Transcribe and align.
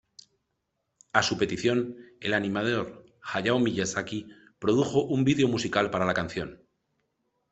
A 1.13 1.21
su 1.21 1.37
petición, 1.37 1.95
el 2.21 2.33
animador 2.33 3.05
Hayao 3.21 3.59
Miyazaki 3.59 4.27
produjo 4.57 5.03
un 5.05 5.23
vídeo 5.23 5.47
musical 5.47 5.91
para 5.91 6.07
la 6.07 6.15
canción. 6.15 6.63